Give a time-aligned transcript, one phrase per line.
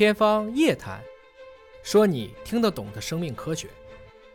[0.00, 0.98] 天方夜谭，
[1.82, 3.68] 说你听得懂的生命科学。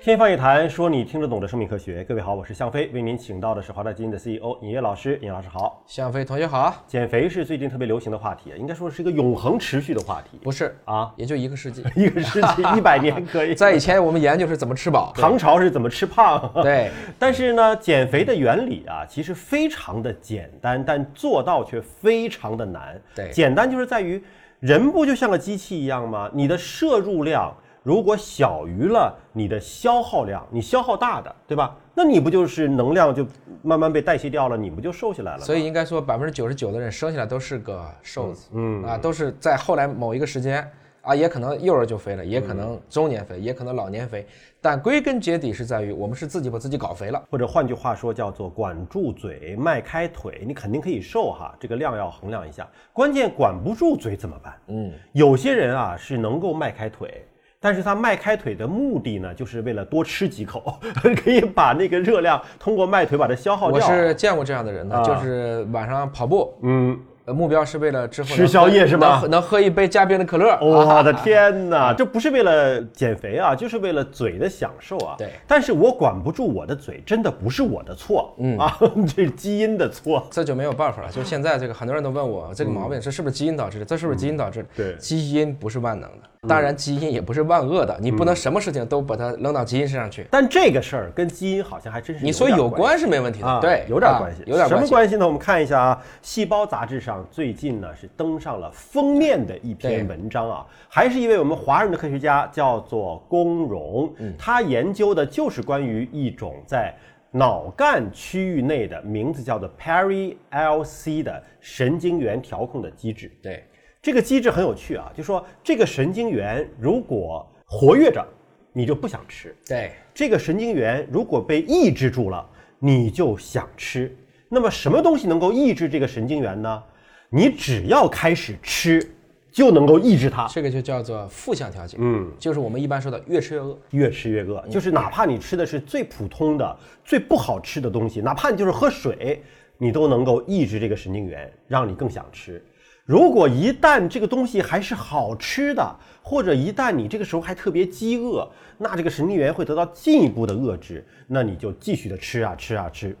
[0.00, 2.04] 天方夜谭，说你听得懂的生命科学。
[2.04, 5.18] 各位好，我是向飞，为您请到的是华大基因的 CEO 尹烨老师。
[5.20, 5.82] 尹老师好。
[5.84, 6.84] 向飞同学好。
[6.86, 10.38] 减肥是最近特别流行的话题，应该说是一个永恒持续的话题。
[10.44, 13.52] 不是啊，也就一个世纪， 一个世纪 一百年可以。
[13.52, 16.48] 在以前我们研究是怎么吃饱， 唐朝是怎么吃胖。
[16.62, 22.96] 对，但是呢，减肥的原理啊，其实非常的简单，但做到却非常的难。
[23.12, 24.22] 对，简单就是在于
[24.60, 26.30] 人不就像个机器一样吗？
[26.32, 27.54] 你的摄入量。
[27.84, 31.74] 如果小于了你的消耗量，你消耗大的，对吧？
[31.94, 33.26] 那你不就是能量就
[33.62, 35.40] 慢慢被代谢掉了，你不就瘦下来了？
[35.40, 40.70] 所以应该说，百分之九十九的人生下来都是个瘦子，嗯啊，都是在后来某一个时间
[41.02, 44.26] 啊，也可能幼儿就肥了，也可能中年肥，也可能老年肥。
[44.60, 52.68] 但归根结底是在于我们是自己把自己搞肥了，或者换句话说叫做管住嘴，迈开腿，你肯定可以瘦哈，这个量要衡量一下。
[52.92, 54.54] 关键管不住嘴怎么办？
[54.66, 57.24] 嗯，有些人啊是能够迈开腿。
[57.60, 60.78] 但是他迈开腿的目的呢，就是为了多吃几口，
[61.24, 63.84] 可以把那个热量通过迈腿把它消耗掉。
[63.84, 66.96] 我是见过这样的人的，就是晚上跑步，嗯。
[67.32, 69.22] 目标是为了之后吃宵夜是吗？
[69.28, 70.58] 能喝一杯加冰的可乐。
[70.60, 75.14] 我的天哪，这不是为了减肥啊，就是为了嘴的享受啊。
[75.18, 78.78] 对，但是我管不住我的嘴，真的不是我的错，嗯啊，
[79.14, 81.10] 这是基因的错，这就没有办法了。
[81.10, 83.84] 就现在这个，很多人都问我这个毛病，这是不是基因导致的？
[83.84, 84.68] 这是不是基因导致的？
[84.76, 86.28] 对，基因不是万能的。
[86.48, 90.26] 当然，基因也不是万恶的，你不能什么事情都把它扔到基因身上去。
[90.30, 95.26] 但这个事儿跟基因好像还真是你说有关是没问题的，对，有点关系，有点什么关系呢？
[95.26, 106.94] 我们看一下啊，《细胞》杂志上最近呢是登上了封面的一篇文章啊，还是一位我们华人的科学家，叫做龚荣，他研究的就是关于一种在
[107.30, 113.30] 脑干区域内的名字叫做 PERI-LC 的神经元调控的机制。
[113.42, 113.64] 对。
[114.00, 118.26] 这个机制很有趣啊，就说这个神经元如果活跃着，
[118.72, 124.16] 你就不想吃；对，这个神经元如果被抑制住了，你就想吃。
[124.48, 126.82] 那么什么东西能够抑制这个神经元呢？
[127.28, 129.06] 你只要开始吃，
[129.52, 130.46] 就能够抑制它。
[130.46, 139.42] 这个就叫做负向调节，嗯，就是我们一般说的越吃越饿，越吃越饿，就是哪怕你吃的是最普通的、最不好吃的东西，哪怕你就是喝水，
[139.76, 142.64] 你都能够抑制这个神经元，让你更想吃。
[143.08, 148.46] 如果一旦这个东西还是好吃的，或者一旦你这个时候还特别饥饿，
[148.76, 153.16] 那这个神经元会得到进一步的遏制，那你就继续的吃啊吃啊吃，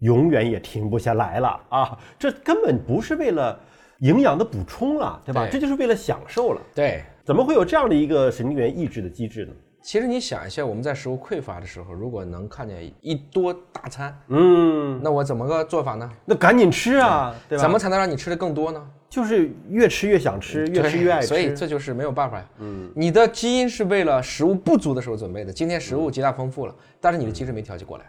[0.00, 1.98] 永远也停不下来了啊！
[2.18, 3.58] 这根本不是为了
[4.00, 5.48] 营养的补充了，对吧？
[5.50, 6.60] 这就是为了享受了。
[6.74, 9.52] 对，怎么会有这样的一个神经元抑制的机制呢？
[9.82, 16.10] 其实你想一下，我们在食物匮乏的时候，如果能看见一多大餐，嗯，那我怎么个做法呢？
[16.24, 17.62] 那赶紧吃啊，对吧？
[17.62, 18.90] 怎么才能让你吃的更多呢？
[19.08, 21.26] 就是越吃越想吃，越吃越爱吃。
[21.28, 22.46] 所以这就是没有办法呀。
[22.58, 28.04] 嗯，你的基因是为了食物不足的时候准备的，今天食物极大丰富了，但是你的机制没调节过来。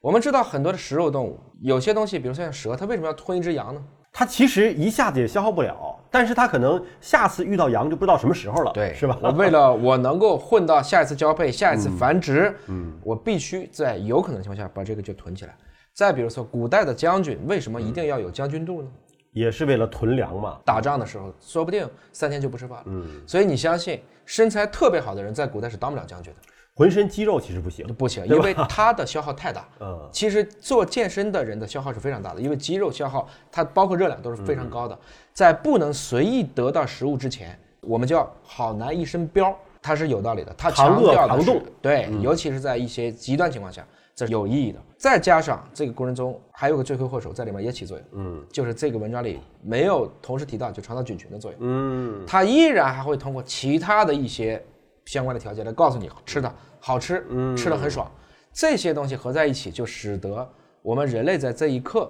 [0.00, 3.84] 我们知道很多的食肉动物，有些东西，比如说像蛇，它为什么要吞一只羊呢？
[4.12, 9.16] 它其实一下子也消耗不了，但是它可能下次遇到羊就不知道什么时候了，对，是吧？
[9.22, 15.54] 我为了 我能够混到下一次交配、下一次繁殖，嗯，我必须在有可能情况下把这个就囤起来。
[15.94, 18.88] 再比如说，古代的将军为什么一定要有将军肚呢？
[19.32, 20.58] 也是为了囤粮嘛。
[20.64, 22.84] 打仗的时候，说不定三天就不吃饭了。
[22.86, 26.40] 嗯，所以你相信身材特别好的人在古代是当不了将军的。
[26.74, 29.68] 浑身肌肉其实不行，不行，因为它的消耗太大。
[29.80, 34.98] 嗯， 其实做健身的人的消耗是非常大的，因为肌肉消耗它包括热量都是非常高的。
[35.32, 40.54] 在不能随意得到食物之前，我们叫好男一身膘，它是有道理的。
[40.56, 44.78] 它强调的是对，尤其是在一些极端情况下，这是有意义的。
[44.96, 54.62] 再加上这个过程中还有个罪魁祸首在里面也起作用，嗯，就是这个文章里没有同时提到就肠道菌群的作用，嗯，它依然还会通过其他的一些
[55.10, 56.54] 相关的条件来告诉你吃的。
[56.78, 58.08] 好吃，嗯，吃的很爽，
[58.52, 60.48] 这些东西合在一起，就使得
[60.82, 62.08] 我们人类在这一刻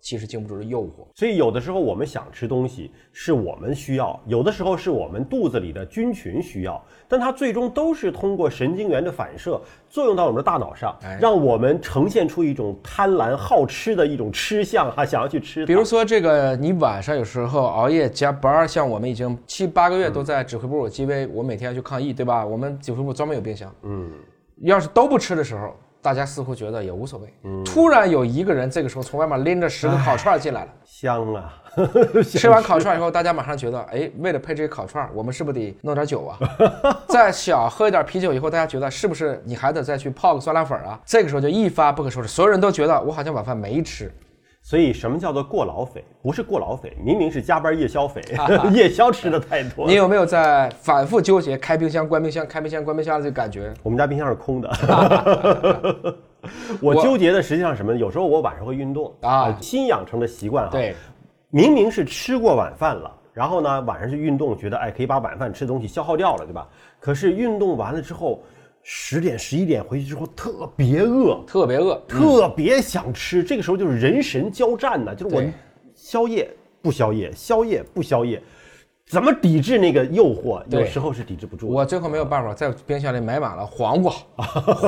[0.00, 1.06] 其实经不住诱惑。
[1.14, 6.82] 所以有的时候我们想吃东西，是我们需要；有的时候是我们肚子里的菌群需要。
[7.10, 9.58] 但它最终都是通过神经元的反射
[9.88, 15.64] 作用到我们的大脑上，让我们呈现出一种贪婪好吃的一种吃相哈，想要去吃。
[15.64, 22.44] 比如说这个，你晚上有时候熬夜加班，像我们已经七八个月都在指挥部，因为我每天要去抗疫，对吧？
[22.44, 24.12] 我们指挥部专门有冰箱，嗯，
[24.60, 25.74] 要是都不吃的时候。
[26.00, 27.64] 大家似乎觉得也无所谓。
[27.64, 31.54] 突然有一个人这个时候从外面拎着十个烤串进来了，香啊！
[32.24, 36.38] 吃完烤串以后，大家马上觉得，哎，为了配这个烤串，我们是不是得弄点酒啊？
[37.08, 40.98] 再小喝一点啤酒以后，大家觉得是不是你还得再去泡个酸辣粉啊？
[41.04, 44.12] 这个时候就一发不可收拾，所有人都觉得我好像晚饭没吃。
[44.68, 46.04] 所以什么叫做过劳肥？
[46.20, 48.20] 不是过劳肥，明明是加班夜宵肥，
[48.70, 49.86] 夜宵吃的太多。
[49.86, 53.72] 你有没有在反复纠结开冰箱、关冰箱、开冰箱、关冰箱的这个感觉？
[53.82, 56.14] 我们家冰箱是空的。
[56.82, 57.96] 我纠结的实际上什么？
[57.96, 60.72] 有时候我晚上会运动啊，新养成的习惯哈。
[60.72, 60.94] 对，
[61.48, 66.68] 明明是吃过晚饭了，然后呢晚上去运动，觉得哎可以把晚饭吃的东西消耗掉了，对吧？
[67.00, 68.42] 可是运动完了之后。
[68.82, 73.42] 十点十一点回去之后特别饿，特别饿，特别想吃。
[73.44, 75.42] 这个时候就是人神交战呢，就是我
[75.94, 78.42] 宵夜不宵夜，宵夜不宵夜。
[79.08, 80.62] 怎么抵制那个诱惑？
[80.68, 81.66] 有时候是抵制不住。
[81.68, 84.12] 我最后没有办法，在冰箱里买满了黄瓜、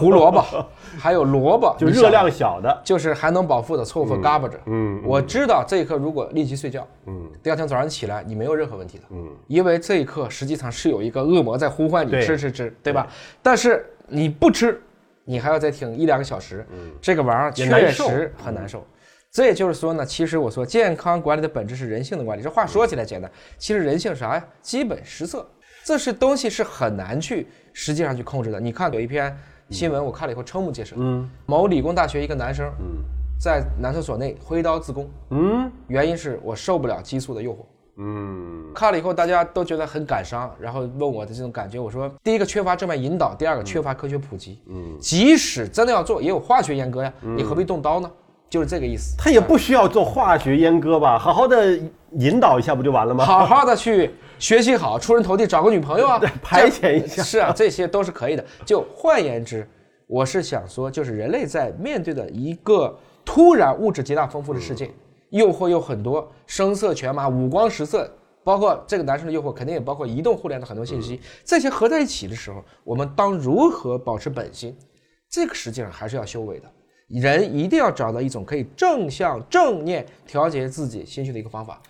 [0.00, 0.42] 胡萝卜，
[0.98, 4.58] 还有萝卜，就热量小的，就是还能饱腹的，凑合 garbage。
[4.66, 13.06] 嗯，我知道这一刻如果立即睡觉，嗯，第二天早上起来你没有任何问题的，嗯，因为这一刻实际上是有一个恶魔在呼唤你吃吃吃，对吧？
[13.40, 14.80] 但是你不吃，
[15.24, 18.84] 你还要再挺一两个小时，嗯，这个玩意儿确实很难受。
[19.30, 22.42] 这也就是说呢，其实我说健康管理的本质是人性的管理。
[22.42, 24.44] 这话说起来简单，其实人性啥呀？
[24.62, 25.46] 基本实色，
[25.84, 28.58] 这是东西是很难去实际上去控制的。
[28.58, 29.36] 你看有一篇
[29.70, 30.96] 新闻，我看了以后瞠目结舌。
[30.98, 33.04] 嗯，某理工大学一个男生，嗯，
[33.38, 35.08] 在男厕所内挥刀自宫。
[35.30, 37.58] 嗯，原因是我受不了激素的诱惑。
[38.00, 44.58] 嗯，看了以后大家都觉得很感伤，然后问我的这种感觉，我说第一个缺乏正面引导，第二个缺乏科学普及。
[44.68, 48.10] 嗯，即使真的要做，也有化学阉割呀，你何必动刀呢？
[48.50, 51.78] 就是这个意思，他也不需要做化学阉割吧，好好的
[52.12, 53.24] 引导一下不就完了吗？
[53.24, 57.22] 好好的去学习好，出人头地，找个女朋友啊， 排遣一下。
[57.22, 58.44] 是啊，这些都是可以的。
[58.64, 59.68] 就换言之，
[60.06, 64.90] 我是想说，就是人类在面对的一个突然物质极大丰富的世界，
[65.30, 68.10] 诱惑又很多，声色犬马，五光十色，
[68.42, 74.74] 包括这个男生的诱惑，肯定也包括移动互联的很多信息，这些合在一起的时候，我们当如何保持本心？
[75.28, 76.72] 这个实际上还是要修为的。
[77.08, 81.80] 人一定要找到一种可以正向正念调节自己心绪的一个方法，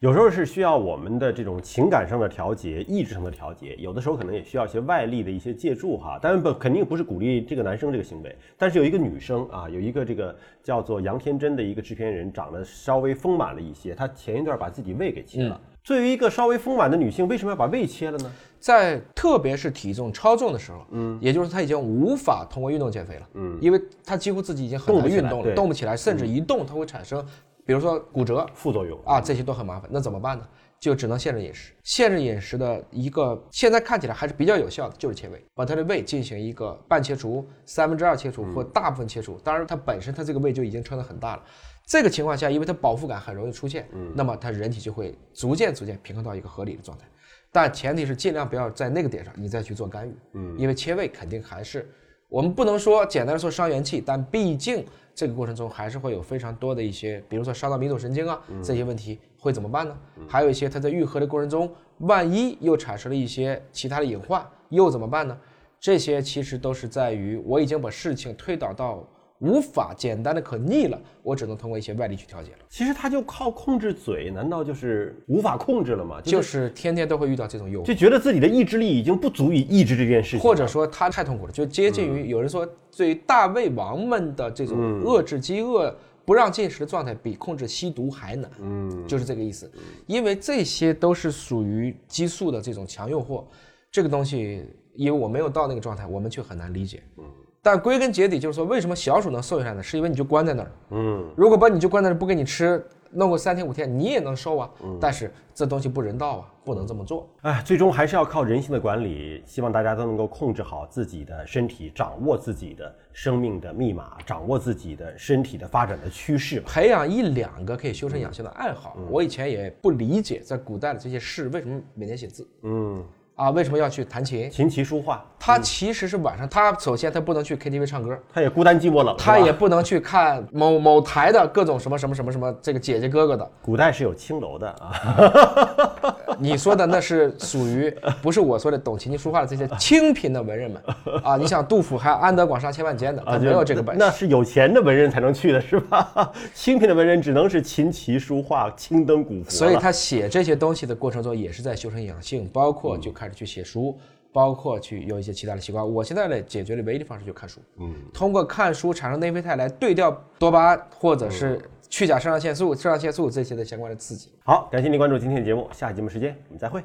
[0.00, 6.18] 有时候是需要我们的这种情感上的调节、意志上的调节，有的时候可能也需要一些外力的一些借助哈。
[6.20, 15.58] 当然不肯定不是鼓励这个男生这个行为，但是有一个女生啊，有一个这个叫做杨天真的一个制片人，长得稍微丰满了一些，她前一段把自己胃给切了。
[15.88, 18.30] 作为一个稍微丰满的女性，为什么要把胃切了呢？
[18.60, 27.24] 在特别是体重超重的时候，嗯，也就是她已经无法通过运动减肥了，嗯，因为她几乎自己已经很难运动了，动不起来，甚至一动它会产生，
[27.64, 29.88] 比如说骨折副作用啊，这些都很麻烦。
[29.90, 30.44] 那怎么办呢？
[30.80, 31.72] 就只能限制饮食。
[31.82, 39.38] 限制饮食的一个现在看起来还是比较有效的，就是切胃，把他的胃进行一个半切除、三分之二切除或大部分切除。
[39.42, 41.42] 当然，它本身它这个胃就已经撑得很大了。
[41.86, 47.06] 这个情况下，因为它饱腹感很容易出现，嗯，那么它人体就会逐渐逐渐平衡到一个合理的状态，
[47.50, 51.90] 但前提是尽量不要在那个点上你再去做干预，嗯，因为切胃肯定还是
[52.28, 54.84] 我们不能说简单的说伤元气，但毕竟
[55.18, 59.98] 这个过程中还是会有非常多的一些，比如说伤到迷走神经啊这些问题会怎么办呢？
[60.28, 61.68] 还有一些它在愈合的过程中，
[61.98, 65.36] 万一又产生了一些其他的隐患，又怎么办呢？
[65.80, 69.04] 这些其实都是在于我已经把事情推导到。
[69.40, 72.58] 无法简单的可逆了，我只能通过一些外力去调节了。
[72.68, 76.20] 其实他就靠控制嘴，难道就是无法控制了吗？
[76.20, 88.50] 就是天天都会遇到这种诱惑，就觉得自己的意志力已经不足以抑制这件事情，或者说他太痛苦了，就接近于有人说，对于大胃王们的这种遏制饥饿、不让进食的状态，比控制吸毒还难。
[88.60, 89.70] 嗯，就是这个意思。
[90.06, 93.44] 因为这些都是属于激素的这种强诱惑，
[93.90, 94.64] 这个东西，
[94.94, 97.02] 因为我没有到那个状态，我们却很难理解。
[97.16, 97.24] 嗯。
[97.60, 99.82] 但归根结底就是说，为什么小鼠能瘦下来呢？
[99.82, 100.72] 是因为你就关在那儿。
[100.90, 104.70] 嗯，如果把你就关在那儿不给你吃，弄个三天五天，你也能瘦啊。
[104.82, 107.28] 嗯，但是这东西不人道啊，不能这么做。
[107.42, 109.42] 哎，最终还是要靠人性的管理。
[109.44, 118.96] 希望大家都能够控制好自己的身体，掌握自己的生命的密码，掌握自己的身体的发展的趋势，培养一两个可以修身养性的爱好。
[119.10, 122.48] 我以前也不理解，在古代的这些士为什么每天写字。
[122.62, 123.04] 嗯。
[123.38, 124.50] 啊，为什么要去弹琴？
[124.50, 133.48] 琴棋书画，他其实是晚上，他首先他不能去 KTV 唱歌，他也孤单寂寞冷，他也不能去看某某台的各种什么什么什么什么这个姐姐哥哥的。
[133.62, 137.88] 古代是有青楼的啊， 你说的那是属于
[138.20, 140.82] 不是我说的懂琴棋书画的这些清贫的文人们
[141.22, 141.36] 啊。
[141.36, 144.00] 你想杜甫还安得广厦千万间的，他没有这个本事。
[144.00, 146.32] 那是有钱的文人才能去的是吧？
[146.52, 149.48] 清贫的文人只能是琴棋书画、青灯古佛。
[149.48, 153.34] 所以他写这些东西的过程中，也是在修身养性，包括就开。
[153.38, 153.96] 去写书，
[154.32, 155.88] 包括去有一些其他的习惯。
[155.88, 157.60] 我现在的解决的唯一的方式就是看书。
[157.76, 164.30] 嗯，通过看书产生内啡肽来对调多巴胺，或者是去甲肾上腺素、肾上腺素这些的相关的刺激。
[164.44, 166.82] 好，感谢您关注今天的节目，下期节目时间我们再会。